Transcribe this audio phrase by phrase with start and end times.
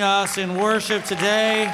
[0.00, 1.70] us in worship today.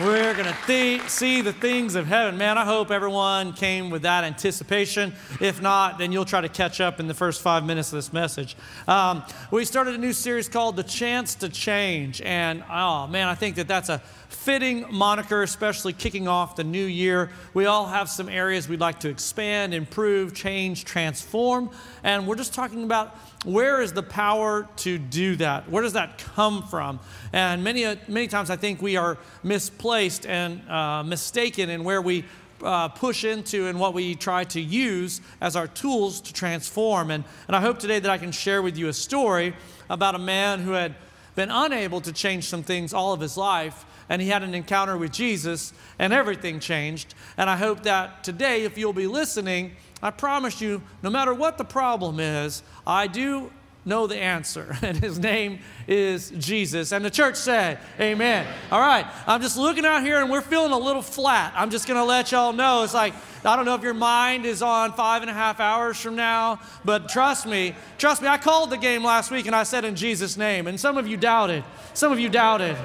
[0.00, 2.38] We're going to th- see the things of heaven.
[2.38, 5.12] Man, I hope everyone came with that anticipation.
[5.38, 8.10] If not, then you'll try to catch up in the first five minutes of this
[8.10, 8.56] message.
[8.88, 12.22] Um, we started a new series called The Chance to Change.
[12.22, 13.98] And oh, man, I think that that's a
[14.30, 17.30] fitting moniker, especially kicking off the new year.
[17.52, 21.68] We all have some areas we'd like to expand, improve, change, transform.
[22.02, 23.14] And we're just talking about
[23.44, 25.68] where is the power to do that?
[25.68, 27.00] Where does that come from?
[27.32, 32.00] And many, uh, many times I think we are misplaced and uh, mistaken in where
[32.00, 32.24] we
[32.62, 37.10] uh, push into and what we try to use as our tools to transform.
[37.10, 39.54] And, and I hope today that I can share with you a story
[39.90, 40.94] about a man who had
[41.34, 43.84] been unable to change some things all of his life.
[44.08, 47.14] And he had an encounter with Jesus, and everything changed.
[47.36, 51.58] And I hope that today, if you'll be listening, I promise you, no matter what
[51.58, 53.50] the problem is, I do
[53.84, 56.92] know the answer, and his name is Jesus.
[56.92, 58.46] And the church said, Amen.
[58.70, 61.52] All right, I'm just looking out here and we're feeling a little flat.
[61.56, 62.82] I'm just gonna let y'all know.
[62.84, 65.98] It's like, I don't know if your mind is on five and a half hours
[66.00, 69.64] from now, but trust me, trust me, I called the game last week and I
[69.64, 71.64] said in Jesus' name, and some of you doubted.
[71.94, 72.76] Some of you doubted.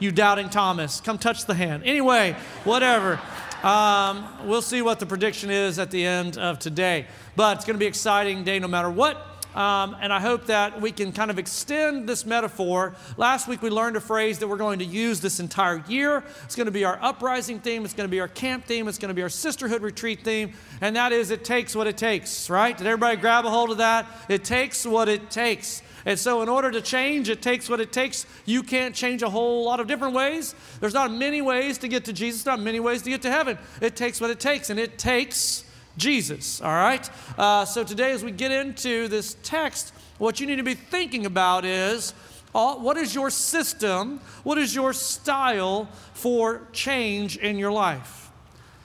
[0.00, 1.00] You doubting Thomas.
[1.00, 1.82] Come touch the hand.
[1.84, 2.34] Anyway,
[2.64, 3.20] whatever.
[3.62, 7.06] Um, we'll see what the prediction is at the end of today.
[7.36, 9.26] But it's going to be an exciting day no matter what.
[9.54, 12.94] Um, and I hope that we can kind of extend this metaphor.
[13.16, 16.22] Last week we learned a phrase that we're going to use this entire year.
[16.44, 18.98] It's going to be our uprising theme, it's going to be our camp theme, it's
[18.98, 22.48] going to be our sisterhood retreat theme, and that is it takes what it takes,
[22.48, 22.78] right?
[22.78, 24.06] Did everybody grab a hold of that?
[24.28, 25.82] It takes what it takes.
[26.06, 28.26] And so, in order to change, it takes what it takes.
[28.46, 30.54] You can't change a whole lot of different ways.
[30.80, 33.58] There's not many ways to get to Jesus, not many ways to get to heaven.
[33.80, 35.64] It takes what it takes, and it takes
[35.96, 37.08] Jesus, all right?
[37.36, 41.26] Uh, so, today, as we get into this text, what you need to be thinking
[41.26, 42.12] about is
[42.52, 44.20] what is your system?
[44.42, 48.30] What is your style for change in your life?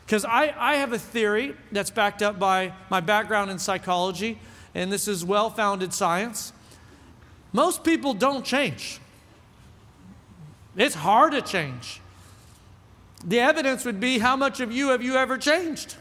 [0.06, 4.40] Because I, I have a theory that's backed up by my background in psychology,
[4.76, 6.54] and this is well founded science.
[7.56, 9.00] Most people don't change.
[10.76, 12.02] It's hard to change.
[13.24, 15.96] The evidence would be how much of you have you ever changed?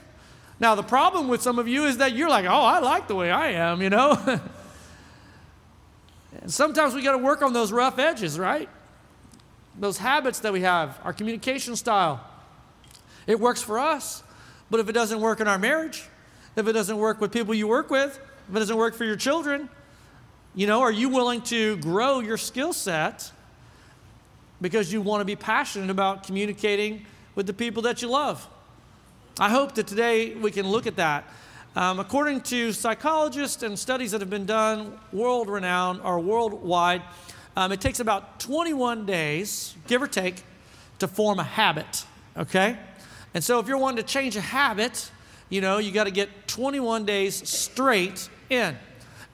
[0.59, 3.15] Now, the problem with some of you is that you're like, oh, I like the
[3.15, 4.19] way I am, you know?
[6.43, 8.69] and sometimes we got to work on those rough edges, right?
[9.79, 12.21] Those habits that we have, our communication style.
[13.29, 14.25] It works for us,
[14.73, 16.03] but if it doesn't work in our marriage,
[16.57, 19.15] if it doesn't work with people you work with, if it doesn't work for your
[19.15, 19.69] children,
[20.55, 23.33] you know, are you willing to grow your skill set
[24.61, 27.05] because you want to be passionate about communicating
[27.35, 28.47] with the people that you love?
[29.41, 31.25] I hope that today we can look at that.
[31.75, 37.03] Um, according to psychologists and studies that have been done, world renowned or worldwide,
[37.57, 40.45] um, it takes about 21 days, give or take,
[41.01, 42.05] to form a habit.
[42.37, 42.79] Okay?
[43.35, 45.11] And so if you're wanting to change a habit,
[45.49, 48.77] you know, you got to get 21 days straight in.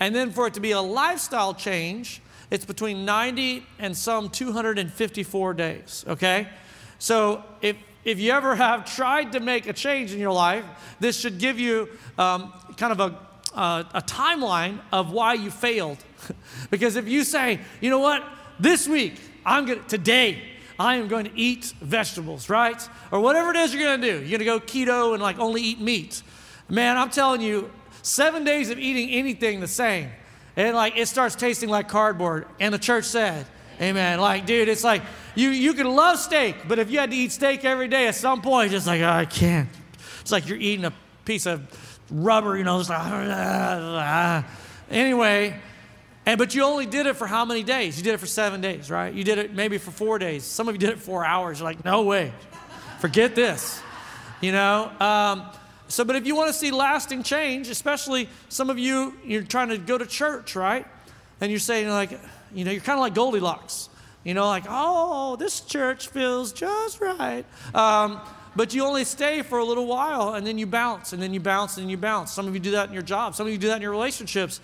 [0.01, 5.55] And then for it to be a lifestyle change, it's between 90 and some 254
[5.55, 6.49] days, okay?
[6.99, 10.65] So if, if you ever have tried to make a change in your life,
[10.99, 11.89] this should give you
[12.19, 13.19] um, kind of a,
[13.55, 15.99] uh, a timeline of why you failed.
[16.71, 18.25] because if you say, you know what,
[18.59, 20.43] this week, I'm to, today,
[20.79, 22.89] I am going to eat vegetables, right?
[23.13, 24.19] Or whatever it is you're going to do.
[24.25, 26.23] You're going to go keto and like only eat meat.
[26.69, 27.71] Man, I'm telling you,
[28.03, 30.11] Seven days of eating anything the same.
[30.57, 32.47] And like it starts tasting like cardboard.
[32.59, 33.47] And the church said,
[33.81, 34.21] Amen.
[34.21, 35.03] Like, dude, it's like
[35.35, 38.15] you you can love steak, but if you had to eat steak every day, at
[38.15, 39.69] some point, just like, oh, I can't.
[40.21, 40.93] It's like you're eating a
[41.25, 41.67] piece of
[42.11, 44.45] rubber, you know, just like,
[44.91, 45.59] anyway.
[46.27, 47.97] And but you only did it for how many days?
[47.97, 49.13] You did it for seven days, right?
[49.13, 50.45] You did it maybe for four days.
[50.45, 51.61] Some of you did it four hours.
[51.61, 52.33] You're like, no way.
[52.99, 53.81] Forget this.
[54.43, 54.93] You know?
[55.01, 55.51] Um,
[55.91, 59.71] so, but if you want to see lasting change, especially some of you, you're trying
[59.71, 60.87] to go to church, right?
[61.41, 62.13] And you're saying, like,
[62.55, 63.89] you know, you're kind of like Goldilocks.
[64.25, 67.45] You know, like, oh, this church feels just right.
[67.75, 68.21] Um,
[68.55, 71.41] but you only stay for a little while and then you bounce and then you
[71.41, 72.33] bounce and you bounce.
[72.33, 73.93] Some of you do that in your job, some of you do that in your
[73.93, 74.61] relationships.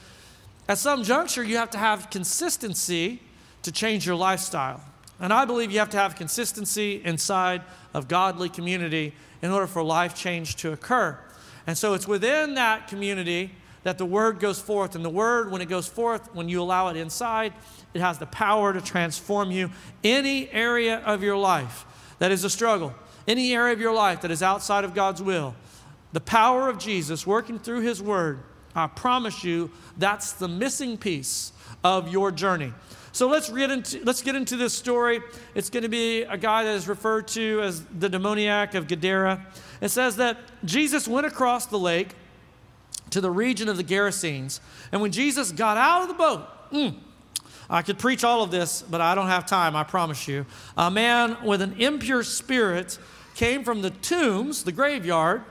[0.68, 3.22] At some juncture, you have to have consistency
[3.62, 4.80] to change your lifestyle.
[5.20, 7.62] And I believe you have to have consistency inside
[7.94, 11.18] of godly community in order for life change to occur.
[11.66, 13.52] And so it's within that community
[13.82, 14.94] that the word goes forth.
[14.94, 17.52] And the word, when it goes forth, when you allow it inside,
[17.94, 19.70] it has the power to transform you.
[20.04, 21.84] Any area of your life
[22.18, 22.94] that is a struggle,
[23.26, 25.54] any area of your life that is outside of God's will,
[26.12, 28.40] the power of Jesus working through his word,
[28.74, 31.52] I promise you, that's the missing piece
[31.82, 32.72] of your journey.
[33.16, 35.22] So let's get into, let's get into this story.
[35.54, 39.46] It's going to be a guy that is referred to as the demoniac of Gadara.
[39.80, 40.36] It says that
[40.66, 42.10] Jesus went across the lake
[43.08, 44.60] to the region of the Gerasenes.
[44.92, 46.94] And when Jesus got out of the boat, mm,
[47.70, 50.44] I could preach all of this, but I don't have time, I promise you.
[50.76, 52.98] A man with an impure spirit
[53.34, 55.42] came from the tombs, the graveyard,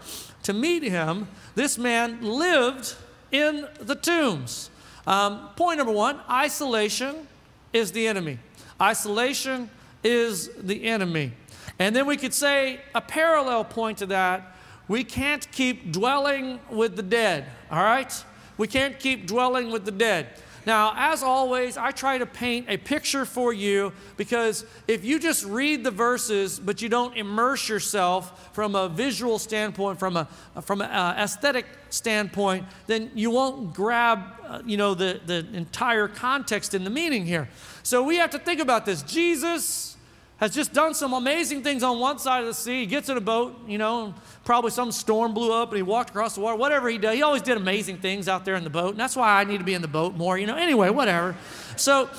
[0.43, 1.29] to meet him.
[1.55, 2.93] This man lived
[3.31, 4.69] in the tombs.
[5.07, 7.27] Um, point number one isolation
[7.75, 8.39] is the enemy.
[8.81, 9.69] Isolation
[10.03, 11.33] is the enemy.
[11.77, 14.55] And then we could say a parallel point to that
[14.87, 18.23] we can't keep dwelling with the dead, all right?
[18.57, 20.27] We can't keep dwelling with the dead.
[20.65, 25.45] Now, as always, I try to paint a picture for you because if you just
[25.45, 30.27] read the verses but you don't immerse yourself from a visual standpoint, from a
[30.61, 36.07] from an uh, aesthetic standpoint, then you won't grab uh, you know the the entire
[36.07, 37.47] context and the meaning here.
[37.83, 39.03] So we have to think about this.
[39.03, 39.94] Jesus
[40.37, 42.81] has just done some amazing things on one side of the sea.
[42.81, 46.09] He gets in a boat, you know, probably some storm blew up and he walked
[46.09, 46.57] across the water.
[46.57, 48.91] Whatever he did, he always did amazing things out there in the boat.
[48.91, 50.55] And that's why I need to be in the boat more, you know.
[50.55, 51.35] Anyway, whatever.
[51.77, 52.09] So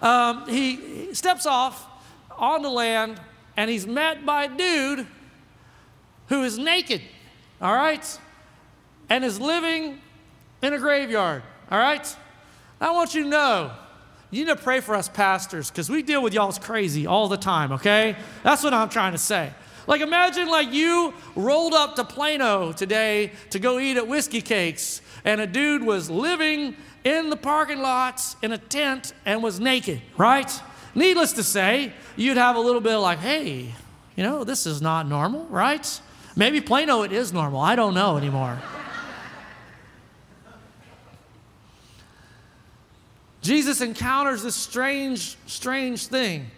[0.00, 1.86] um, he steps off
[2.38, 3.20] on the land
[3.56, 5.06] and he's met by a dude
[6.28, 7.02] who is naked,
[7.60, 8.18] all right,
[9.08, 10.00] and is living
[10.62, 12.16] in a graveyard, all right.
[12.80, 13.72] I want you to know
[14.30, 17.36] you need to pray for us pastors because we deal with y'all's crazy all the
[17.36, 18.16] time, okay?
[18.42, 19.52] That's what I'm trying to say.
[19.86, 25.00] Like, imagine like you rolled up to Plano today to go eat at Whiskey Cakes,
[25.24, 30.02] and a dude was living in the parking lots in a tent and was naked,
[30.16, 30.50] right?
[30.94, 33.72] Needless to say, you'd have a little bit of like, hey,
[34.16, 36.00] you know, this is not normal, right?
[36.34, 37.60] Maybe Plano it is normal.
[37.60, 38.58] I don't know anymore.
[43.46, 46.50] Jesus encounters this strange, strange thing.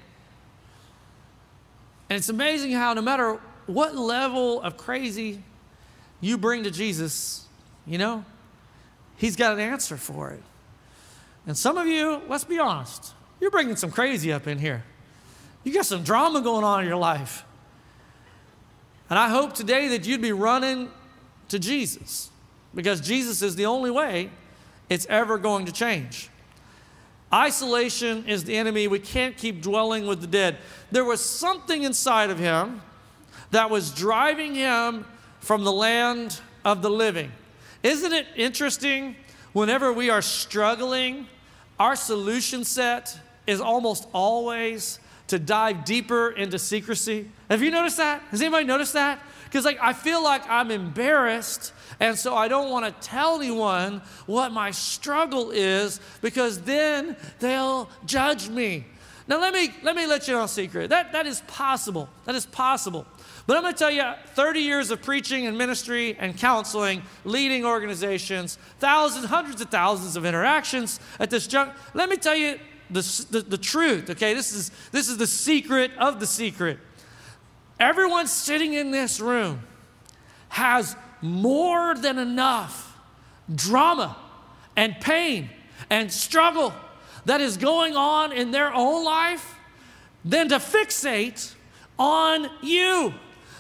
[2.09, 5.43] And it's amazing how, no matter what level of crazy
[6.23, 7.45] you bring to Jesus,
[7.87, 8.25] you know,
[9.19, 10.43] He's got an answer for it.
[11.47, 14.83] And some of you, let's be honest, you're bringing some crazy up in here.
[15.65, 17.45] You got some drama going on in your life.
[19.11, 20.91] And I hope today that you'd be running
[21.49, 22.31] to Jesus
[22.75, 24.31] because Jesus is the only way
[24.89, 26.31] it's ever going to change.
[27.33, 28.89] Isolation is the enemy.
[28.89, 30.57] We can't keep dwelling with the dead.
[30.91, 32.81] There was something inside of him
[33.51, 35.05] that was driving him
[35.41, 37.31] from the land of the living.
[37.83, 39.17] Isn't it interesting?
[39.53, 41.27] Whenever we are struggling,
[41.79, 44.99] our solution set is almost always
[45.29, 47.31] to dive deeper into secrecy.
[47.51, 48.23] Have you noticed that?
[48.31, 49.21] Has anybody noticed that?
[49.45, 54.03] Because like I feel like I'm embarrassed and so I don't want to tell anyone
[54.27, 58.87] what my struggle is because then they'll judge me.
[59.27, 60.91] Now let me let me let you know a secret.
[60.91, 62.09] That that is possible.
[62.25, 63.07] That is possible.
[63.49, 64.05] But I'm going to tell you
[64.35, 70.27] 30 years of preaching and ministry and counseling, leading organizations, thousands, hundreds of thousands of
[70.27, 71.73] interactions at this junk.
[71.95, 74.35] Let me tell you the, the, the truth, okay?
[74.35, 76.79] This is, this is the secret of the secret.
[77.81, 79.63] Everyone sitting in this room
[80.51, 82.97] has more than enough
[83.55, 84.17] drama
[84.77, 85.51] and pain
[85.91, 86.73] and struggle
[87.25, 89.57] that is going on in their own life
[90.25, 91.55] than to fixate
[91.99, 93.13] on you.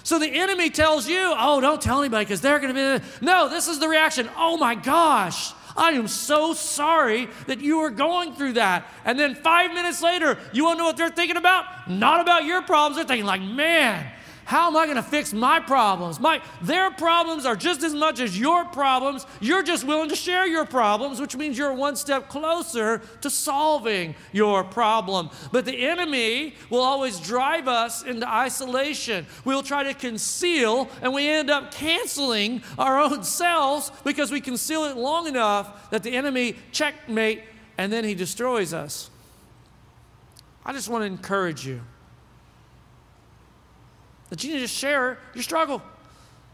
[0.03, 3.05] So the enemy tells you, oh, don't tell anybody because they're going to be.
[3.21, 4.29] No, this is the reaction.
[4.37, 8.87] Oh my gosh, I am so sorry that you are going through that.
[9.05, 11.91] And then five minutes later, you want to know what they're thinking about?
[11.91, 12.97] Not about your problems.
[12.97, 14.11] They're thinking, like, man,
[14.49, 16.19] how am I going to fix my problems?
[16.19, 19.27] My, their problems are just as much as your problems.
[19.43, 24.15] You're just willing to share your problems, which means you're one step closer to solving
[24.33, 25.29] your problem.
[25.53, 29.27] But the enemy will always drive us into isolation.
[29.45, 34.85] We'll try to conceal, and we end up canceling our own selves because we conceal
[34.85, 37.43] it long enough that the enemy checkmate
[37.77, 39.11] and then he destroys us.
[40.65, 41.83] I just want to encourage you
[44.31, 45.83] that you need to share your struggle.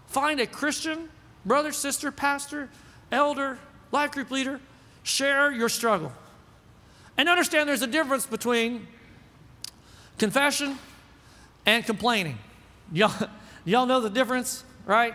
[0.07, 1.09] Find a Christian
[1.45, 2.69] brother, sister, pastor,
[3.13, 3.59] elder,
[3.93, 4.61] life group leader,
[5.03, 6.13] share your struggle.
[7.17, 8.87] And understand there's a difference between
[10.19, 10.79] confession
[11.67, 12.39] and complaining.
[12.93, 13.29] Y'all,
[13.65, 15.15] y'all know the difference, right?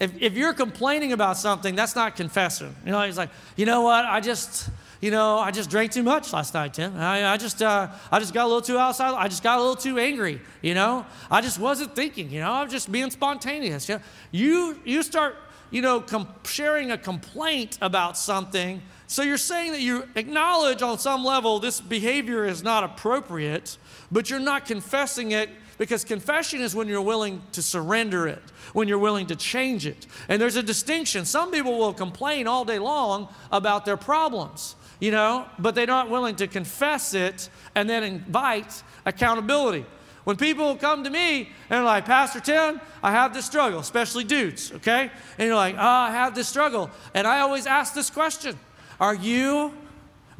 [0.00, 2.74] If, if you're complaining about something, that's not confession.
[2.84, 4.68] You know, he's like, you know what, I just,
[5.02, 6.96] you know, I just drank too much last night, Tim.
[6.96, 9.12] I, I just, uh, I just got a little too outside.
[9.14, 10.40] I just got a little too angry.
[10.62, 12.30] You know, I just wasn't thinking.
[12.30, 13.88] You know, I'm just being spontaneous.
[13.88, 14.02] You, know?
[14.30, 15.34] you, you start
[15.72, 16.04] you know,
[16.44, 18.80] sharing a complaint about something.
[19.08, 23.78] So you're saying that you acknowledge on some level this behavior is not appropriate,
[24.12, 25.48] but you're not confessing it
[25.82, 28.40] because confession is when you're willing to surrender it,
[28.72, 30.06] when you're willing to change it.
[30.28, 31.24] And there's a distinction.
[31.24, 36.08] Some people will complain all day long about their problems, you know, but they're not
[36.08, 39.84] willing to confess it and then invite accountability.
[40.22, 44.22] When people come to me and they're like, Pastor Tim, I have this struggle, especially
[44.22, 45.10] dudes, okay?
[45.36, 46.92] And you're like, oh, I have this struggle.
[47.12, 48.56] And I always ask this question
[49.00, 49.76] Are you,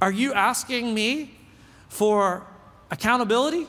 [0.01, 1.37] are you asking me
[1.89, 2.47] for
[2.93, 3.67] accountability?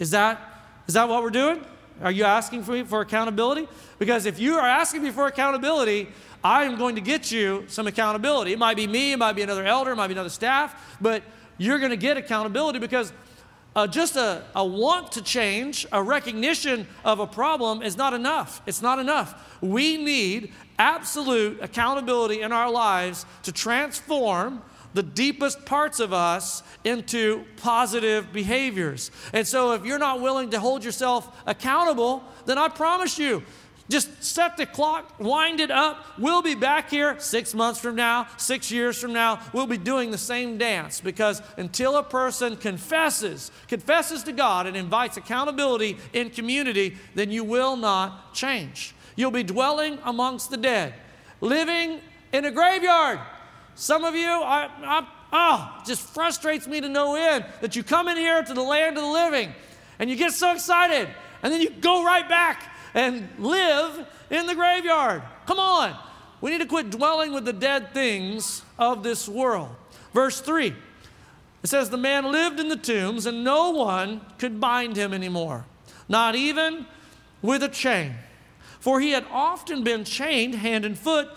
[0.00, 0.51] Is that,
[0.92, 1.64] is that what we're doing?
[2.02, 3.66] Are you asking for me for accountability?
[3.98, 6.08] Because if you are asking me for accountability,
[6.44, 8.52] I am going to get you some accountability.
[8.52, 11.22] It might be me, it might be another elder, it might be another staff, but
[11.56, 13.10] you're going to get accountability because
[13.74, 18.60] uh, just a, a want to change, a recognition of a problem is not enough.
[18.66, 19.56] It's not enough.
[19.62, 24.60] We need absolute accountability in our lives to transform
[24.94, 29.10] the deepest parts of us into positive behaviors.
[29.32, 33.42] And so, if you're not willing to hold yourself accountable, then I promise you,
[33.88, 36.18] just set the clock, wind it up.
[36.18, 39.40] We'll be back here six months from now, six years from now.
[39.52, 44.76] We'll be doing the same dance because until a person confesses, confesses to God and
[44.76, 48.94] invites accountability in community, then you will not change.
[49.16, 50.94] You'll be dwelling amongst the dead,
[51.40, 52.00] living
[52.32, 53.20] in a graveyard.
[53.74, 58.08] Some of you, I, I, oh, just frustrates me to no end that you come
[58.08, 59.52] in here to the land of the living
[59.98, 61.08] and you get so excited
[61.42, 65.22] and then you go right back and live in the graveyard.
[65.46, 65.96] Come on.
[66.40, 69.70] We need to quit dwelling with the dead things of this world.
[70.12, 70.74] Verse 3
[71.62, 75.64] it says, The man lived in the tombs, and no one could bind him anymore,
[76.08, 76.86] not even
[77.40, 78.14] with a chain.
[78.80, 81.28] For he had often been chained hand and foot,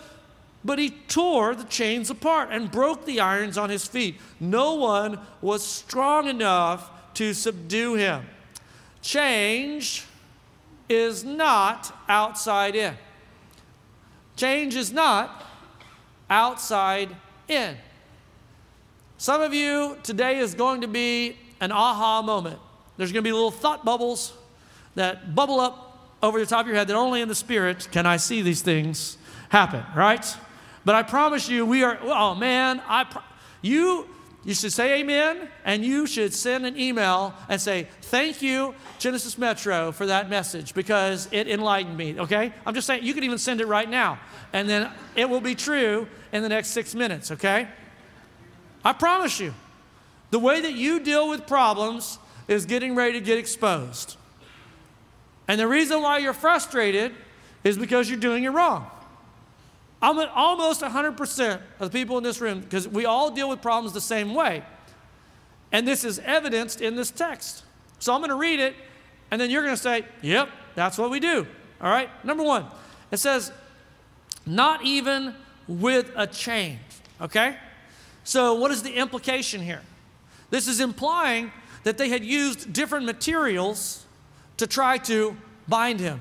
[0.66, 4.20] but he tore the chains apart and broke the irons on his feet.
[4.40, 8.26] No one was strong enough to subdue him.
[9.00, 10.04] Change
[10.88, 12.94] is not outside in.
[14.34, 15.44] Change is not
[16.28, 17.14] outside
[17.46, 17.76] in.
[19.18, 22.58] Some of you today is going to be an aha moment.
[22.96, 24.32] There's going to be little thought bubbles
[24.96, 28.04] that bubble up over the top of your head that only in the spirit can
[28.04, 29.16] I see these things
[29.48, 30.26] happen, right?
[30.86, 33.04] But I promise you, we are, oh man, I,
[33.60, 34.06] you
[34.44, 39.36] you should say amen, and you should send an email and say, Thank you, Genesis
[39.36, 42.52] Metro, for that message because it enlightened me, okay?
[42.64, 44.20] I'm just saying, you can even send it right now,
[44.52, 47.66] and then it will be true in the next six minutes, okay?
[48.84, 49.52] I promise you.
[50.30, 54.16] The way that you deal with problems is getting ready to get exposed.
[55.48, 57.12] And the reason why you're frustrated
[57.64, 58.88] is because you're doing it wrong.
[60.02, 63.94] I'm almost 100% of the people in this room, because we all deal with problems
[63.94, 64.62] the same way.
[65.72, 67.64] And this is evidenced in this text.
[67.98, 68.74] So I'm going to read it,
[69.30, 71.46] and then you're going to say, Yep, that's what we do.
[71.80, 72.08] All right?
[72.24, 72.66] Number one,
[73.10, 73.50] it says,
[74.44, 75.34] Not even
[75.66, 76.78] with a chain.
[77.20, 77.56] Okay?
[78.22, 79.82] So, what is the implication here?
[80.50, 81.52] This is implying
[81.84, 84.04] that they had used different materials
[84.58, 85.36] to try to
[85.68, 86.20] bind him,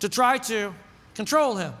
[0.00, 0.74] to try to
[1.14, 1.72] control him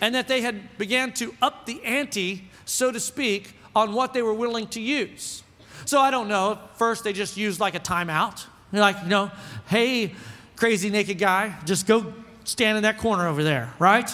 [0.00, 4.22] and that they had began to up the ante, so to speak, on what they
[4.22, 5.42] were willing to use.
[5.84, 6.58] So I don't know.
[6.74, 8.46] First, they just used like a timeout.
[8.70, 9.30] They're like, you know,
[9.66, 10.14] hey,
[10.56, 12.12] crazy naked guy, just go
[12.44, 14.10] stand in that corner over there, right?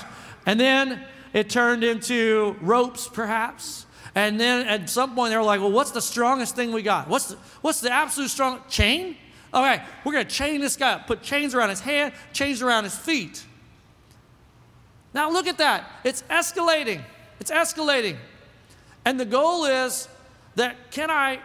[0.46, 3.86] And then it turned into ropes, perhaps.
[4.14, 7.08] And then at some point, they were like, well, what's the strongest thing we got?
[7.08, 9.16] What's the, what's the absolute strong chain?
[9.52, 12.62] All right, we're going to chain this guy up, put chains around his hand, chains
[12.62, 13.44] around his feet.
[15.14, 15.90] Now look at that.
[16.04, 17.02] It's escalating.
[17.40, 18.16] It's escalating.
[19.04, 20.08] And the goal is
[20.56, 21.40] that can I,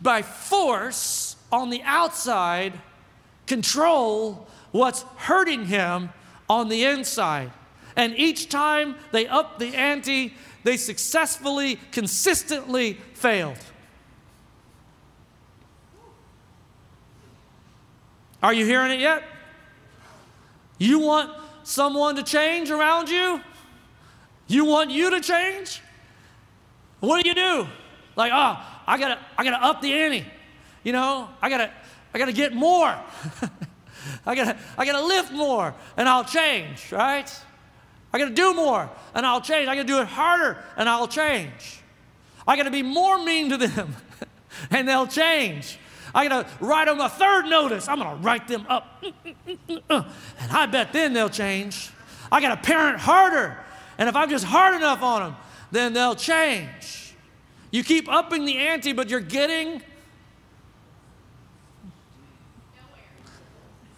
[0.00, 2.74] by force on the outside,
[3.46, 6.10] control what's hurting him
[6.48, 7.50] on the inside?
[7.96, 13.58] And each time they up the ante, they successfully, consistently failed.
[18.42, 19.24] Are you hearing it yet?
[20.78, 21.32] You want
[21.66, 23.40] someone to change around you?
[24.46, 25.82] You want you to change?
[27.00, 27.66] What do you do?
[28.14, 30.24] Like, oh, I gotta, I gotta up the ante.
[30.84, 31.70] You know, I gotta,
[32.14, 32.94] I gotta get more.
[34.26, 37.30] I gotta, I gotta lift more, and I'll change, right?
[38.12, 39.68] I gotta do more, and I'll change.
[39.68, 41.80] I gotta do it harder, and I'll change.
[42.46, 43.96] I gotta be more mean to them,
[44.70, 45.78] and they'll change.
[46.14, 47.88] I got to write them a third notice.
[47.88, 49.04] I'm to write them up.
[49.88, 51.90] And I bet then they'll change.
[52.30, 53.56] I got to parent harder.
[53.98, 55.36] And if I'm just hard enough on them,
[55.70, 57.14] then they'll change.
[57.70, 59.82] You keep upping the ante, but you're getting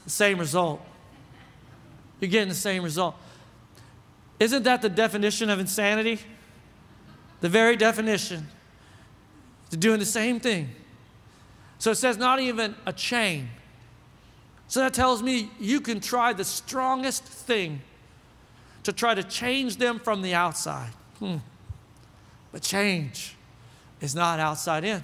[0.04, 0.80] the same result.
[2.20, 3.14] You're getting the same result.
[4.40, 6.20] Isn't that the definition of insanity?
[7.40, 8.48] The very definition.
[9.70, 10.70] They're doing the same thing.
[11.78, 13.48] So it says not even a chain.
[14.66, 17.80] So that tells me you can try the strongest thing
[18.82, 20.90] to try to change them from the outside.
[21.18, 21.36] Hmm.
[22.52, 23.36] But change
[24.00, 25.02] is not outside in.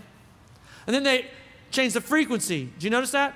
[0.86, 1.26] And then they
[1.70, 2.70] changed the frequency.
[2.78, 3.34] Do you notice that?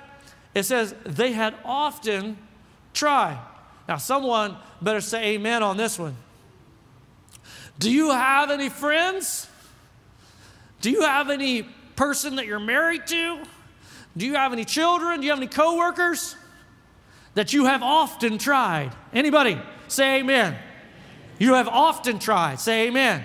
[0.53, 2.37] It says they had often
[2.93, 3.39] tried.
[3.87, 6.15] Now, someone better say amen on this one.
[7.79, 9.47] Do you have any friends?
[10.81, 11.65] Do you have any
[11.99, 13.37] person that you're married to?
[14.15, 15.19] Do you have any children?
[15.19, 16.37] Do you have any coworkers
[17.33, 18.91] that you have often tried?
[19.11, 19.59] Anybody?
[19.89, 20.55] Say amen.
[21.39, 22.61] You have often tried.
[22.61, 23.21] Say amen.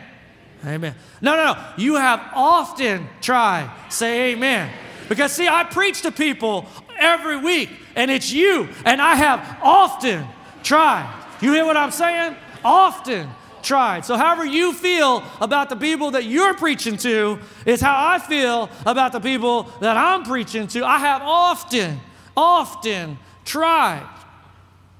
[0.66, 0.96] Amen.
[1.22, 1.64] No, no, no.
[1.76, 3.70] You have often tried.
[3.90, 4.72] Say amen.
[5.08, 6.66] Because, see, I preach to people
[6.98, 10.26] every week, and it's you, and I have often
[10.64, 11.08] tried.
[11.40, 12.34] You hear what I'm saying?
[12.64, 13.30] Often
[13.64, 14.04] tried.
[14.04, 18.70] So, however you feel about the people that you're preaching to is how I feel
[18.86, 20.84] about the people that I'm preaching to.
[20.84, 22.00] I have often,
[22.36, 24.08] often tried.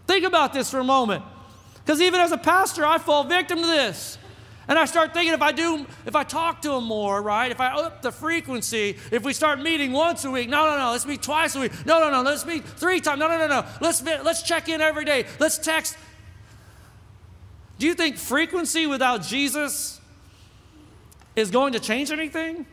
[0.07, 1.25] Think about this for a moment.
[1.85, 4.19] Because even as a pastor, I fall victim to this.
[4.67, 7.51] And I start thinking if I do, if I talk to them more, right?
[7.53, 10.91] If I up the frequency, if we start meeting once a week, no, no, no,
[10.93, 11.73] let's meet twice a week.
[11.85, 13.21] No, no, no, let's meet three times.
[13.21, 13.67] No, no, no, no.
[13.83, 15.27] Let's let's check in every day.
[15.39, 15.97] Let's text.
[17.79, 20.01] Do you think frequency without Jesus
[21.35, 22.67] is going to change anything?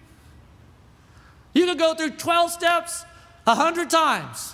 [1.54, 3.04] You could go through 12 steps
[3.46, 4.54] 100 times.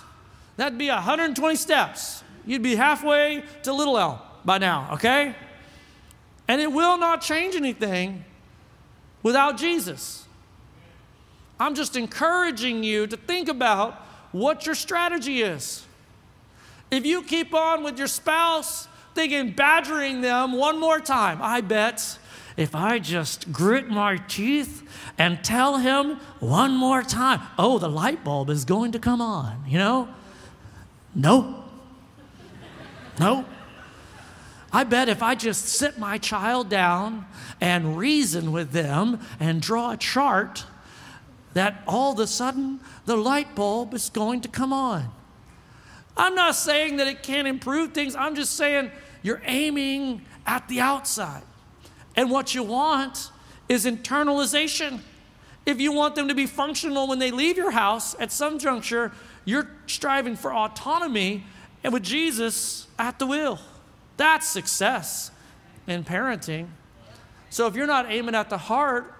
[0.56, 2.24] That'd be 120 steps.
[2.46, 5.34] You'd be halfway to Little Elm by now, okay?
[6.48, 8.24] And it will not change anything
[9.22, 10.24] without Jesus.
[11.60, 13.94] I'm just encouraging you to think about
[14.32, 15.84] what your strategy is.
[16.90, 18.87] If you keep on with your spouse
[19.18, 22.20] thinking, badgering them one more time, I bet
[22.56, 28.22] if I just grit my teeth and tell him one more time, oh, the light
[28.22, 30.08] bulb is going to come on, you know?
[31.16, 31.64] No.
[33.18, 33.44] No.
[34.72, 37.26] I bet if I just sit my child down
[37.60, 40.64] and reason with them and draw a chart,
[41.54, 45.10] that all of a sudden the light bulb is going to come on.
[46.16, 48.92] I'm not saying that it can't improve things, I'm just saying
[49.28, 51.42] you're aiming at the outside.
[52.16, 53.30] And what you want
[53.68, 55.00] is internalization.
[55.66, 59.12] If you want them to be functional when they leave your house at some juncture,
[59.44, 61.44] you're striving for autonomy
[61.84, 63.58] and with Jesus at the wheel.
[64.16, 65.30] That's success
[65.86, 66.68] in parenting.
[67.50, 69.12] So if you're not aiming at the heart,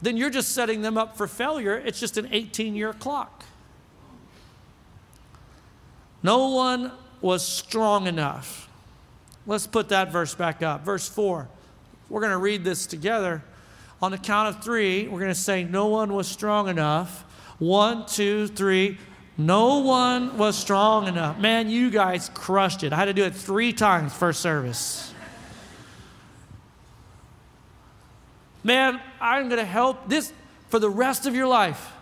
[0.00, 1.76] then you're just setting them up for failure.
[1.76, 3.44] It's just an 18 year clock.
[6.20, 8.68] No one was strong enough.
[9.46, 10.84] Let's put that verse back up.
[10.84, 11.48] Verse 4.
[12.08, 13.42] We're going to read this together.
[14.00, 17.24] On the count of three, we're going to say, No one was strong enough.
[17.58, 18.98] One, two, three.
[19.38, 21.38] No one was strong enough.
[21.38, 22.92] Man, you guys crushed it.
[22.92, 25.14] I had to do it three times first service.
[28.64, 30.32] Man, I'm going to help this
[30.68, 31.92] for the rest of your life.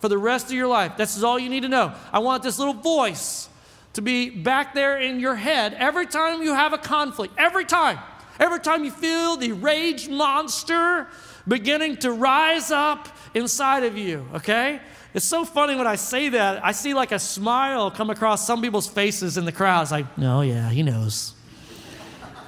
[0.00, 0.96] For the rest of your life.
[0.96, 1.94] This is all you need to know.
[2.12, 3.48] I want this little voice
[3.96, 7.34] to be back there in your head every time you have a conflict.
[7.36, 7.98] Every time.
[8.38, 11.08] Every time you feel the rage monster
[11.48, 14.80] beginning to rise up inside of you, okay?
[15.14, 16.62] It's so funny when I say that.
[16.62, 19.82] I see like a smile come across some people's faces in the crowd.
[19.82, 21.32] It's like, oh, yeah, he knows.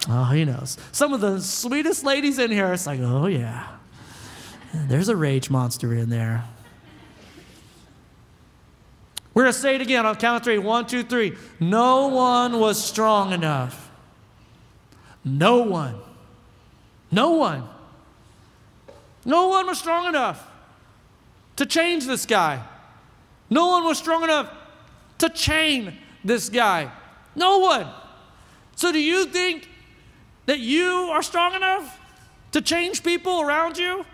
[0.07, 0.77] Oh, he knows.
[0.93, 3.69] Some of the sweetest ladies in here, it's like, oh, yeah.
[4.75, 6.45] There's a rage monster in there.
[9.39, 10.59] We're going to say it again on count of three.
[10.59, 11.37] One, two, three.
[11.61, 13.89] No one was strong enough.
[15.25, 15.95] No one.
[17.13, 17.63] No one.
[19.25, 20.45] No one was strong enough
[21.55, 22.65] to change this guy.
[23.49, 24.53] No one was strong enough
[25.19, 26.91] to chain this guy.
[27.37, 27.87] No one.
[28.75, 29.69] So, do you think
[30.47, 32.01] that you are strong enough
[32.51, 34.05] to change people around you?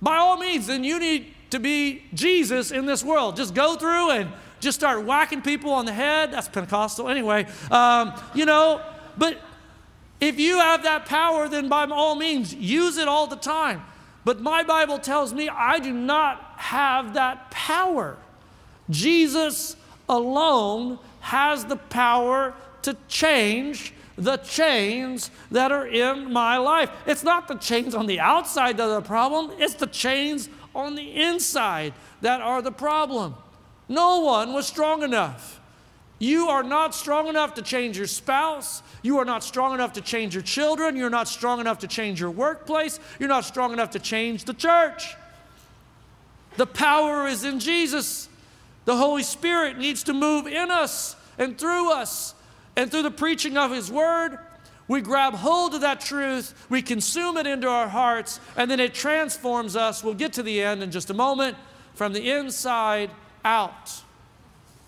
[0.00, 3.36] By all means, then you need to be Jesus in this world.
[3.36, 4.30] Just go through and
[4.60, 6.32] just start whacking people on the head.
[6.32, 7.46] That's Pentecostal anyway.
[7.70, 8.80] Um, you know,
[9.16, 9.38] but
[10.20, 13.82] if you have that power, then by all means, use it all the time.
[14.24, 18.16] But my Bible tells me I do not have that power.
[18.90, 19.76] Jesus
[20.08, 26.90] alone has the power to change the chains that are in my life.
[27.06, 30.94] It's not the chains on the outside that are the problem, it's the chains on
[30.94, 33.34] the inside that are the problem.
[33.88, 35.60] No one was strong enough.
[36.18, 38.82] You are not strong enough to change your spouse.
[39.02, 40.96] You are not strong enough to change your children.
[40.96, 42.98] You're not strong enough to change your workplace.
[43.18, 45.14] You're not strong enough to change the church.
[46.56, 48.28] The power is in Jesus.
[48.86, 52.34] The Holy Spirit needs to move in us and through us.
[52.76, 54.38] And through the preaching of His Word,
[54.88, 58.94] we grab hold of that truth, we consume it into our hearts, and then it
[58.94, 60.04] transforms us.
[60.04, 61.56] We'll get to the end in just a moment
[61.94, 63.10] from the inside
[63.44, 64.02] out.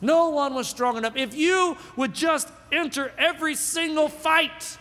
[0.00, 1.16] No one was strong enough.
[1.16, 4.78] If you would just enter every single fight,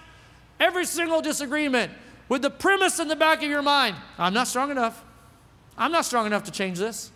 [0.60, 1.92] every single disagreement
[2.30, 5.04] with the premise in the back of your mind I'm not strong enough.
[5.78, 7.12] I'm not strong enough to change this.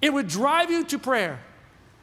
[0.00, 1.40] It would drive you to prayer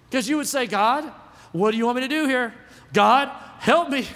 [0.10, 1.12] because you would say, God,
[1.52, 2.54] what do you want me to do here?
[2.94, 4.08] God, help me.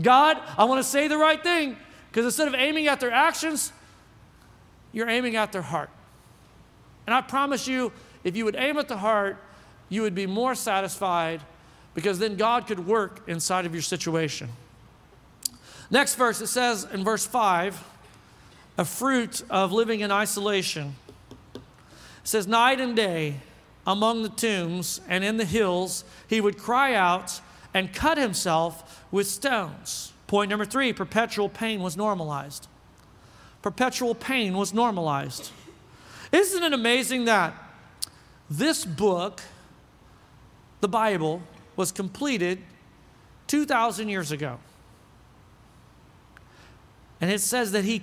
[0.00, 1.76] God, I want to say the right thing.
[2.10, 3.72] Because instead of aiming at their actions,
[4.92, 5.90] you're aiming at their heart.
[7.06, 7.92] And I promise you,
[8.24, 9.36] if you would aim at the heart,
[9.88, 11.40] you would be more satisfied
[11.94, 14.50] because then God could work inside of your situation.
[15.90, 17.82] Next verse, it says in verse 5
[18.76, 20.94] a fruit of living in isolation.
[21.54, 21.60] It
[22.22, 23.40] says, Night and day
[23.86, 27.40] among the tombs and in the hills, he would cry out
[27.78, 30.12] and cut himself with stones.
[30.26, 32.66] Point number three perpetual pain was normalized.
[33.62, 35.52] Perpetual pain was normalized.
[36.32, 37.54] Isn't it amazing that
[38.50, 39.40] this book,
[40.80, 41.40] the Bible,
[41.76, 42.58] was completed
[43.46, 44.58] 2,000 years ago?
[47.20, 48.02] And it says that he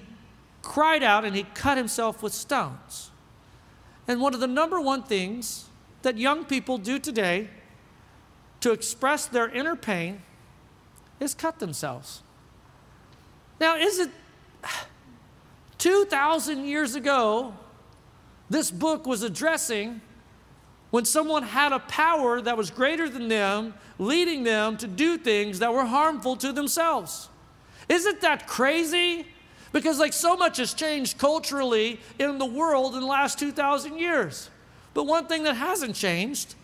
[0.62, 3.12] cried out and he cut himself with stones.
[4.08, 5.66] And one of the number one things
[6.02, 7.50] that young people do today
[8.62, 10.22] to express their inner pain
[11.20, 12.22] is cut themselves.
[13.60, 14.10] Now, is it
[15.78, 17.54] 2,000 years ago,
[18.50, 20.02] this book was addressing
[20.92, 25.60] when someone had a power that was greater than them, leading them to do things
[25.60, 27.30] that were harmful to themselves?
[27.90, 29.28] Isn't that crazy?
[29.72, 34.50] Because, like, so much has changed culturally in the world in the last 2,000 years.
[34.94, 36.56] But one thing that hasn't changed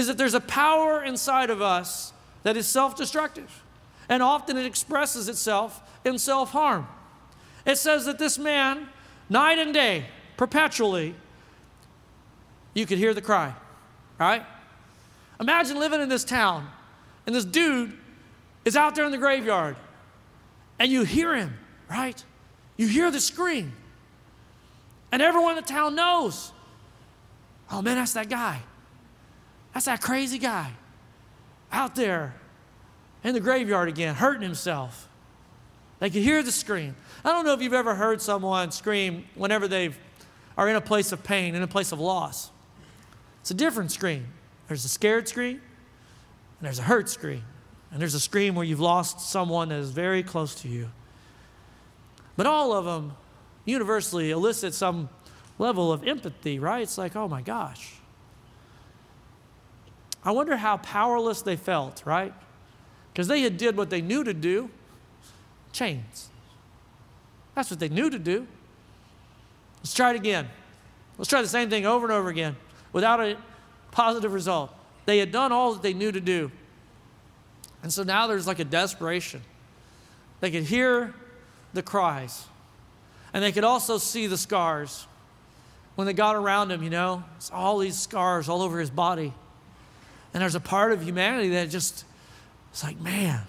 [0.00, 3.62] is that there's a power inside of us that is self destructive.
[4.08, 6.88] And often it expresses itself in self harm.
[7.64, 8.88] It says that this man,
[9.28, 11.14] night and day, perpetually,
[12.74, 13.54] you could hear the cry,
[14.18, 14.44] right?
[15.38, 16.68] Imagine living in this town
[17.26, 17.96] and this dude
[18.64, 19.76] is out there in the graveyard
[20.78, 21.58] and you hear him,
[21.88, 22.24] right?
[22.76, 23.72] You hear the scream.
[25.12, 26.52] And everyone in the town knows,
[27.70, 28.60] oh man, that's that guy.
[29.72, 30.72] That's that crazy guy
[31.72, 32.34] out there
[33.22, 35.08] in the graveyard again, hurting himself.
[35.98, 36.96] They can hear the scream.
[37.24, 39.90] I don't know if you've ever heard someone scream whenever they
[40.56, 42.50] are in a place of pain, in a place of loss.
[43.42, 44.26] It's a different scream.
[44.68, 45.60] There's a scared scream,
[46.58, 47.42] and there's a hurt scream,
[47.90, 50.90] and there's a scream where you've lost someone that is very close to you.
[52.36, 53.12] But all of them
[53.66, 55.10] universally elicit some
[55.58, 56.82] level of empathy, right?
[56.82, 57.99] It's like, oh my gosh,
[60.24, 62.34] I wonder how powerless they felt, right?
[63.12, 64.70] Because they had did what they knew to do,
[65.72, 66.28] chains.
[67.54, 68.46] That's what they knew to do.
[69.78, 70.48] Let's try it again.
[71.18, 72.56] Let's try the same thing over and over again
[72.92, 73.36] without a
[73.90, 74.74] positive result.
[75.06, 76.50] They had done all that they knew to do.
[77.82, 79.42] And so now there's like a desperation.
[80.40, 81.14] They could hear
[81.72, 82.46] the cries,
[83.32, 85.06] and they could also see the scars.
[85.94, 89.34] When they got around him, you know, it's all these scars all over his body.
[90.32, 92.04] And there's a part of humanity that just,
[92.70, 93.42] it's like, man,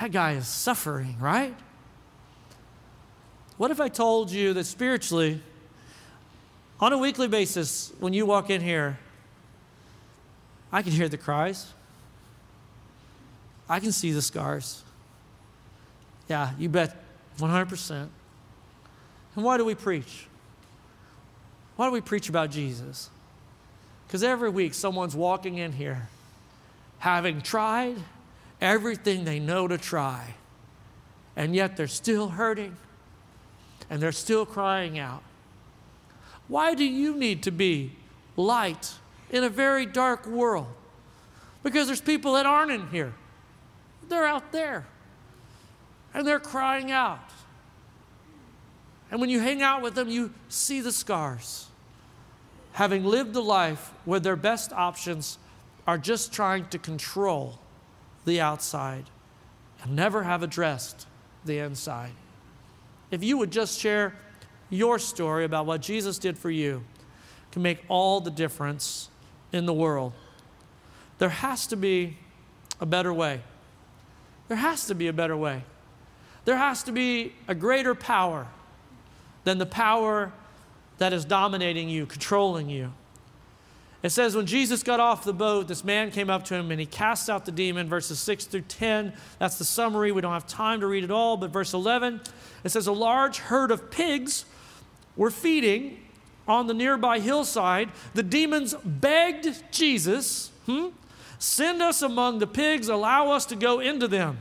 [0.00, 1.54] that guy is suffering, right?
[3.56, 5.42] What if I told you that spiritually,
[6.80, 8.98] on a weekly basis, when you walk in here,
[10.70, 11.72] I can hear the cries.
[13.68, 14.82] I can see the scars.
[16.28, 16.96] Yeah, you bet
[17.38, 18.08] 100%.
[19.34, 20.26] And why do we preach?
[21.76, 23.10] Why do we preach about Jesus?
[24.08, 26.08] Because every week someone's walking in here
[27.00, 27.94] having tried
[28.58, 30.34] everything they know to try,
[31.36, 32.74] and yet they're still hurting
[33.90, 35.22] and they're still crying out.
[36.48, 37.92] Why do you need to be
[38.34, 38.94] light
[39.30, 40.68] in a very dark world?
[41.62, 43.12] Because there's people that aren't in here,
[44.08, 44.86] they're out there
[46.14, 47.30] and they're crying out.
[49.10, 51.67] And when you hang out with them, you see the scars
[52.72, 55.38] having lived a life where their best options
[55.86, 57.58] are just trying to control
[58.24, 59.04] the outside
[59.82, 61.06] and never have addressed
[61.44, 62.12] the inside.
[63.10, 64.14] If you would just share
[64.70, 66.84] your story about what Jesus did for you,
[67.52, 69.08] can make all the difference
[69.52, 70.12] in the world.
[71.18, 72.18] There has to be
[72.80, 73.40] a better way.
[74.48, 75.64] There has to be a better way.
[76.44, 78.46] There has to be a greater power
[79.44, 80.32] than the power
[80.98, 82.92] that is dominating you, controlling you.
[84.02, 86.78] It says, when Jesus got off the boat, this man came up to him and
[86.78, 89.12] he cast out the demon, verses 6 through 10.
[89.40, 90.12] That's the summary.
[90.12, 92.20] We don't have time to read it all, but verse 11,
[92.62, 94.44] it says, A large herd of pigs
[95.16, 95.98] were feeding
[96.46, 97.90] on the nearby hillside.
[98.14, 100.88] The demons begged Jesus, hmm,
[101.40, 104.40] Send us among the pigs, allow us to go into them.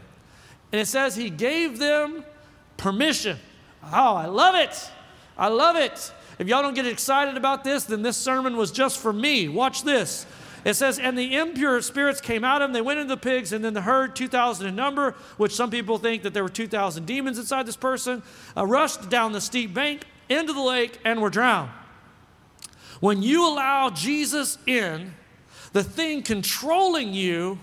[0.72, 2.26] And it says he gave them
[2.76, 3.38] permission.
[3.84, 4.90] Oh, I love it.
[5.38, 6.12] I love it.
[6.40, 9.48] If y'all don't get excited about this, then this sermon was just for me.
[9.48, 10.26] Watch this.
[10.64, 12.74] It says, And the impure spirits came out of them.
[12.74, 15.98] They went into the pigs, and then the herd, 2,000 in number, which some people
[15.98, 18.22] think that there were 2,000 demons inside this person,
[18.56, 21.72] uh, rushed down the steep bank into the lake and were drowned.
[23.00, 25.14] When you allow Jesus in,
[25.74, 27.60] the thing controlling you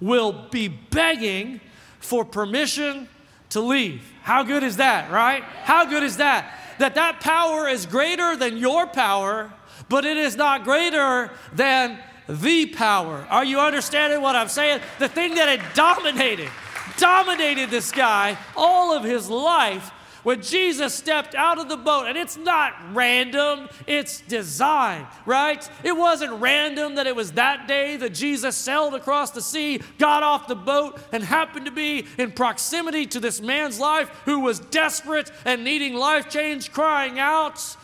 [0.00, 1.60] will be begging
[1.98, 3.08] for permission
[3.50, 4.10] to leave.
[4.22, 5.42] How good is that, right?
[5.42, 6.59] How good is that?
[6.80, 9.52] That that power is greater than your power,
[9.88, 13.26] but it is not greater than the power.
[13.28, 14.80] Are you understanding what I'm saying?
[14.98, 16.48] The thing that had dominated,
[16.96, 19.90] dominated this guy all of his life
[20.22, 25.68] when Jesus stepped out of the boat, and it's not random, it's design, right?
[25.82, 30.22] It wasn't random that it was that day that Jesus sailed across the sea, got
[30.22, 34.60] off the boat, and happened to be in proximity to this man's life who was
[34.60, 37.76] desperate and needing life change, crying out,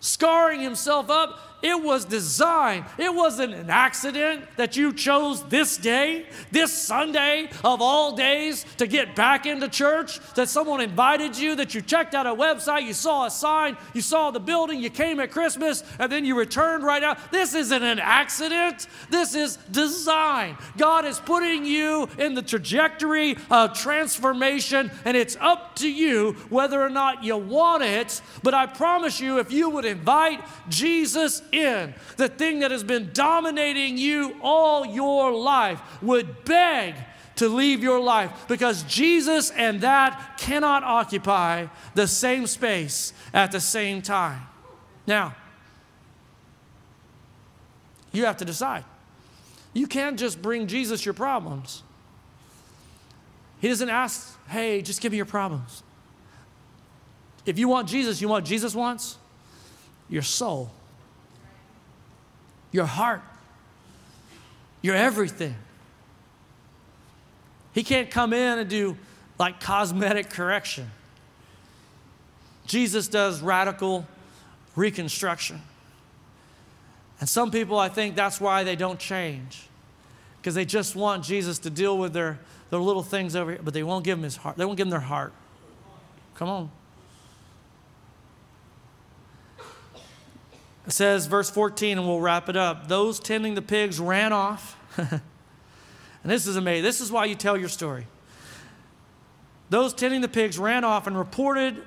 [0.00, 1.40] scarring himself up.
[1.60, 2.84] It was designed.
[2.98, 8.86] It wasn't an accident that you chose this day, this Sunday of all days, to
[8.86, 12.92] get back into church, that someone invited you, that you checked out a website, you
[12.92, 16.84] saw a sign, you saw the building, you came at Christmas, and then you returned
[16.84, 17.32] right out.
[17.32, 18.86] This isn't an accident.
[19.10, 20.56] This is design.
[20.76, 26.80] God is putting you in the trajectory of transformation, and it's up to you whether
[26.80, 28.22] or not you want it.
[28.44, 33.10] But I promise you, if you would invite Jesus in, the thing that has been
[33.12, 36.94] dominating you all your life, would beg
[37.36, 43.60] to leave your life because Jesus and that cannot occupy the same space at the
[43.60, 44.42] same time.
[45.06, 45.34] Now,
[48.12, 48.84] you have to decide.
[49.72, 51.82] You can't just bring Jesus your problems.
[53.60, 55.82] He doesn't ask, hey, just give me your problems.
[57.46, 59.16] If you want Jesus, you want Jesus wants
[60.08, 60.70] your soul
[62.72, 63.22] your heart,
[64.82, 65.54] your everything.
[67.72, 68.96] He can't come in and do
[69.38, 70.90] like cosmetic correction.
[72.66, 74.06] Jesus does radical
[74.76, 75.62] reconstruction.
[77.20, 79.66] And some people, I think that's why they don't change,
[80.38, 82.38] because they just want Jesus to deal with their,
[82.70, 84.56] their little things over here, but they won't give him his heart.
[84.56, 85.32] They won't give him their heart.
[86.34, 86.70] Come on.
[90.88, 92.88] It says, verse 14, and we'll wrap it up.
[92.88, 94.74] Those tending the pigs ran off.
[94.96, 95.20] and
[96.24, 96.82] this is amazing.
[96.82, 98.06] This is why you tell your story.
[99.68, 101.82] Those tending the pigs ran off and reported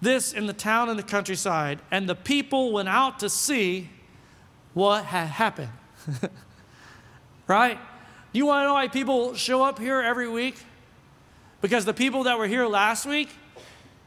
[0.00, 3.90] this in the town and the countryside, and the people went out to see
[4.72, 5.68] what had happened.
[7.46, 7.78] right?
[8.32, 10.56] You want to know why people show up here every week?
[11.60, 13.28] Because the people that were here last week,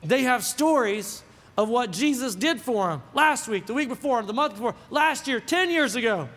[0.03, 1.21] they have stories
[1.57, 5.27] of what Jesus did for them last week, the week before, the month before, last
[5.27, 6.29] year, 10 years ago.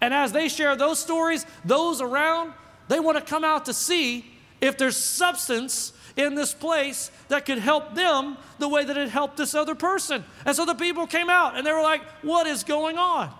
[0.00, 2.52] And as they share those stories, those around,
[2.88, 4.24] they want to come out to see
[4.60, 9.36] if there's substance in this place that could help them the way that it helped
[9.36, 10.24] this other person.
[10.44, 13.32] And so the people came out and they were like, What is going on?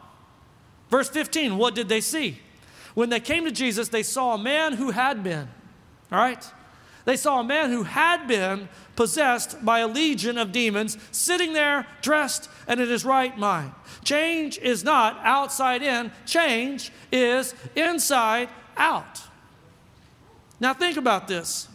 [0.91, 2.39] Verse 15, what did they see?
[2.95, 5.49] When they came to Jesus, they saw a man who had been,
[6.11, 6.45] all right?
[7.09, 11.87] They saw a man who had been possessed by a legion of demons, sitting there
[12.03, 13.73] dressed and in his right mind.
[14.05, 19.23] Change is not outside in, change is inside out.
[20.61, 21.67] Now, think about this.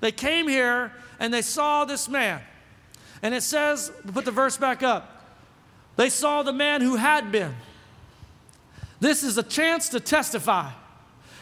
[0.00, 2.42] They came here and they saw this man.
[3.22, 5.24] And it says, put the verse back up.
[5.96, 7.54] They saw the man who had been.
[9.00, 10.72] This is a chance to testify.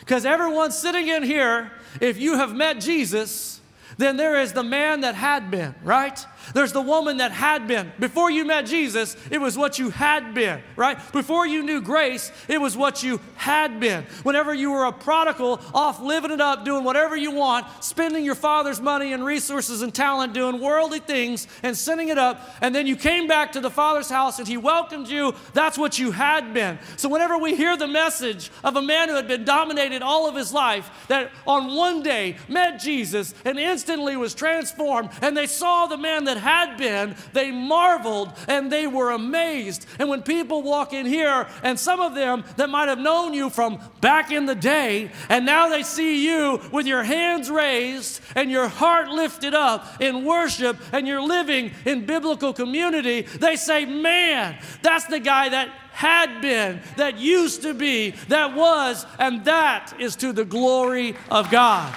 [0.04, 3.60] Because everyone sitting in here, if you have met Jesus,
[3.96, 6.24] then there is the man that had been, right?
[6.52, 7.92] There's the woman that had been.
[7.98, 10.98] Before you met Jesus, it was what you had been, right?
[11.12, 14.04] Before you knew grace, it was what you had been.
[14.22, 18.34] Whenever you were a prodigal, off living it up, doing whatever you want, spending your
[18.34, 22.86] father's money and resources and talent, doing worldly things and sending it up, and then
[22.86, 26.52] you came back to the father's house and he welcomed you, that's what you had
[26.52, 26.78] been.
[26.96, 30.34] So whenever we hear the message of a man who had been dominated all of
[30.34, 35.86] his life, that on one day met Jesus and instantly was transformed, and they saw
[35.86, 39.86] the man that had been, they marveled and they were amazed.
[39.98, 43.50] And when people walk in here, and some of them that might have known you
[43.50, 48.50] from back in the day, and now they see you with your hands raised and
[48.50, 54.58] your heart lifted up in worship, and you're living in biblical community, they say, Man,
[54.82, 60.16] that's the guy that had been, that used to be, that was, and that is
[60.16, 61.94] to the glory of God.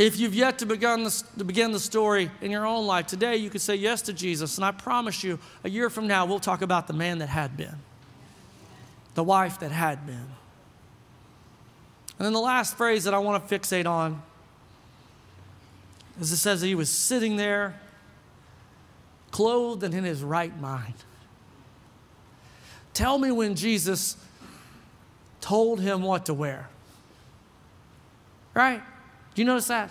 [0.00, 3.36] If you've yet to begin, the, to begin the story in your own life, today
[3.36, 4.56] you could say yes to Jesus.
[4.56, 7.54] And I promise you, a year from now, we'll talk about the man that had
[7.54, 7.76] been,
[9.14, 10.14] the wife that had been.
[12.16, 14.22] And then the last phrase that I want to fixate on
[16.18, 17.78] is it says that he was sitting there,
[19.32, 20.94] clothed and in his right mind.
[22.94, 24.16] Tell me when Jesus
[25.42, 26.70] told him what to wear.
[28.54, 28.82] Right?
[29.40, 29.90] You notice that?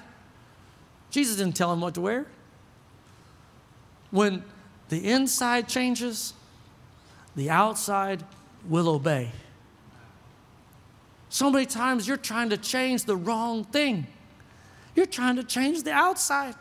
[1.09, 2.27] Jesus didn't tell him what to wear.
[4.11, 4.43] When
[4.89, 6.35] the inside changes,
[7.35, 8.23] the outside
[8.67, 9.31] will obey.
[11.29, 14.05] So many times you're trying to change the wrong thing.
[14.93, 16.53] You're trying to change the outside.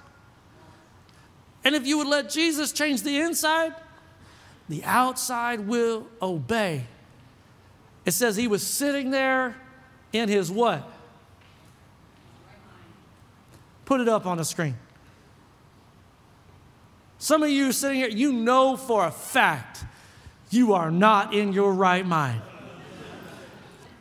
[1.65, 3.75] And if you would let Jesus change the inside,
[4.67, 6.87] the outside will obey.
[8.07, 9.57] It says he was sitting there
[10.11, 10.91] in his what?
[13.89, 14.77] Put it up on the screen.
[17.17, 19.83] Some of you sitting here, you know for a fact
[20.51, 22.43] you are not in your right mind.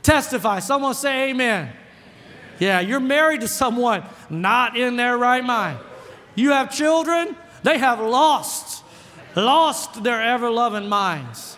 [0.03, 0.59] Testify.
[0.59, 1.71] Someone say amen.
[2.59, 5.79] Yeah, you're married to someone not in their right mind.
[6.35, 8.83] You have children, they have lost,
[9.37, 11.57] lost their ever loving minds.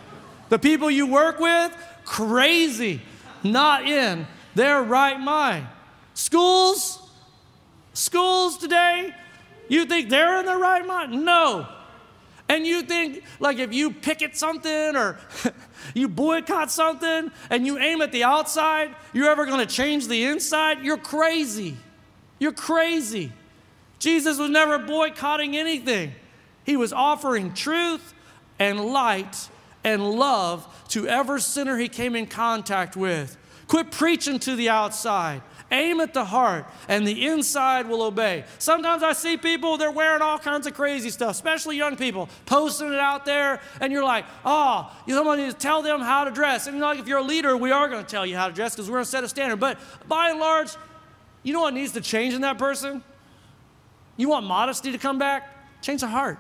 [0.50, 3.02] The people you work with, crazy,
[3.44, 5.66] not in their right mind.
[6.14, 6.99] Schools,
[8.00, 9.14] Schools today,
[9.68, 11.26] you think they're in their right mind?
[11.26, 11.68] No.
[12.48, 15.20] And you think, like, if you picket something or
[15.94, 20.24] you boycott something and you aim at the outside, you're ever going to change the
[20.24, 20.82] inside?
[20.82, 21.76] You're crazy.
[22.40, 23.34] You're crazy.
[24.00, 26.14] Jesus was never boycotting anything,
[26.66, 28.14] He was offering truth
[28.60, 29.50] and light
[29.84, 33.36] and love to every sinner He came in contact with.
[33.68, 35.42] Quit preaching to the outside.
[35.72, 38.44] Aim at the heart, and the inside will obey.
[38.58, 42.92] Sometimes I see people, they're wearing all kinds of crazy stuff, especially young people, posting
[42.92, 46.66] it out there, and you're like, oh, you needs to tell them how to dress.
[46.66, 48.76] And like if you're a leader, we are going to tell you how to dress
[48.76, 49.60] because we're going to set a standard.
[49.60, 49.78] But
[50.08, 50.72] by and large,
[51.44, 53.04] you know what needs to change in that person?
[54.18, 55.82] You want modesty to come back?
[55.82, 56.38] Change the heart.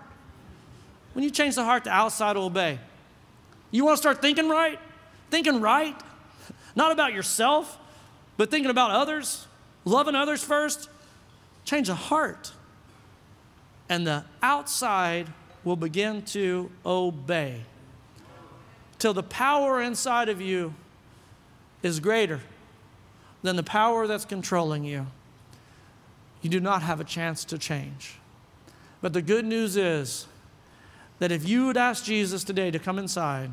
[1.13, 2.79] When you change the heart, the outside will obey.
[3.71, 4.79] You want to start thinking right?
[5.29, 5.95] Thinking right?
[6.75, 7.78] Not about yourself,
[8.39, 9.47] but thinking about others,
[9.83, 10.87] loving others first,
[11.65, 12.53] change the heart.
[13.89, 15.27] And the outside
[15.65, 17.63] will begin to obey.
[18.97, 20.73] Till the power inside of you
[21.83, 22.39] is greater
[23.43, 25.07] than the power that's controlling you.
[26.41, 28.19] You do not have a chance to change.
[29.01, 30.27] But the good news is
[31.17, 33.51] that if you would ask Jesus today to come inside,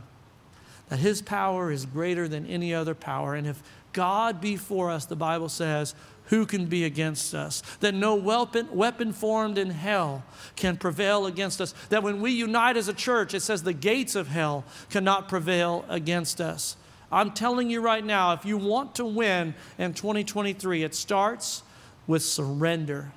[0.90, 3.35] that his power is greater than any other power.
[3.35, 3.61] And if
[3.97, 5.95] God be for us, the Bible says,
[6.27, 7.63] who can be against us?
[7.81, 10.23] That no weapon, weapon formed in hell
[10.55, 11.73] can prevail against us.
[11.89, 15.87] That when we unite as a church, it says the gates of hell cannot prevail
[15.89, 16.77] against us.
[17.11, 21.63] I'm telling you right now, if you want to win in 2023, it starts
[22.07, 23.13] with surrender.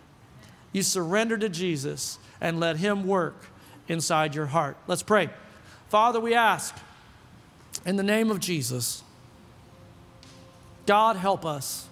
[0.72, 3.48] You surrender to Jesus and let Him work
[3.90, 4.78] inside your heart.
[4.88, 5.30] Let's pray.
[5.90, 6.74] Father, we ask
[7.86, 9.04] in the name of Jesus
[10.90, 11.88] God help us.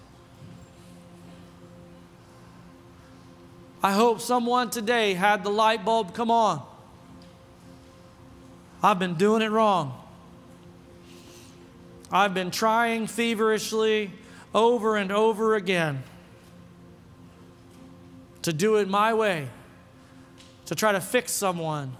[3.80, 6.66] I hope someone today had the light bulb come on.
[8.82, 9.96] I've been doing it wrong.
[12.10, 14.10] I've been trying feverishly
[14.52, 16.02] over and over again
[18.42, 19.48] to do it my way,
[20.66, 21.96] to try to fix someone.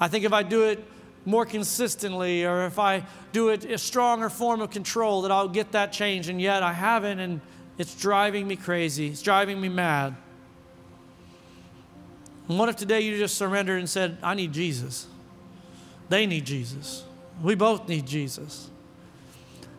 [0.00, 0.84] I think if I do it
[1.26, 5.72] more consistently, or if I do it a stronger form of control, that I'll get
[5.72, 6.28] that change.
[6.28, 7.18] And yet I haven't.
[7.18, 7.40] And
[7.78, 9.08] It's driving me crazy.
[9.08, 10.16] It's driving me mad.
[12.48, 15.06] And what if today you just surrendered and said, I need Jesus?
[16.08, 17.04] They need Jesus.
[17.42, 18.70] We both need Jesus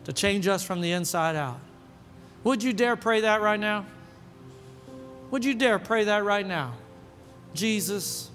[0.04, 1.58] to change us from the inside out.
[2.44, 3.86] Would you dare pray that right now?
[5.30, 6.74] Would you dare pray that right now?
[7.52, 8.30] Jesus,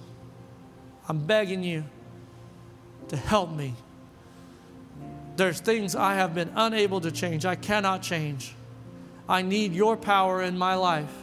[1.07, 1.86] I'm begging you
[3.14, 3.76] to help me.
[5.36, 7.45] There's things I have been unable to change.
[7.45, 8.55] I cannot change.
[9.30, 11.14] I need your power in my life.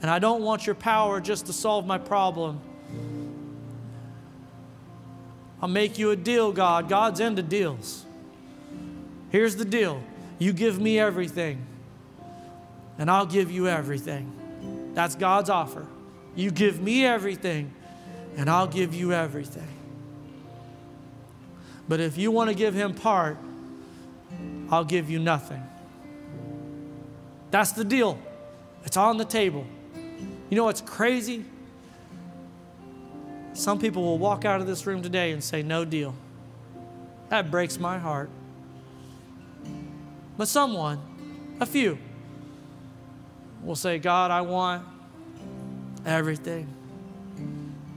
[0.00, 2.60] And I don't want your power just to solve my problem.
[5.60, 6.88] I'll make you a deal, God.
[6.88, 8.06] God's into deals.
[9.30, 10.02] Here's the deal
[10.38, 11.66] you give me everything,
[12.96, 14.90] and I'll give you everything.
[14.94, 15.86] That's God's offer.
[16.34, 17.74] You give me everything,
[18.36, 19.77] and I'll give you everything.
[21.88, 23.38] But if you want to give him part,
[24.70, 25.62] I'll give you nothing.
[27.50, 28.18] That's the deal.
[28.84, 29.66] It's on the table.
[30.50, 31.44] You know what's crazy?
[33.54, 36.14] Some people will walk out of this room today and say, No deal.
[37.30, 38.30] That breaks my heart.
[40.36, 41.00] But someone,
[41.60, 41.98] a few,
[43.62, 44.86] will say, God, I want
[46.06, 46.68] everything.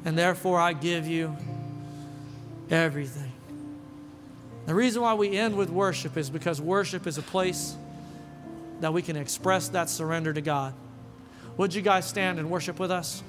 [0.03, 1.35] And therefore, I give you
[2.69, 3.30] everything.
[4.65, 7.75] The reason why we end with worship is because worship is a place
[8.79, 10.73] that we can express that surrender to God.
[11.57, 13.23] Would you guys stand and worship with us?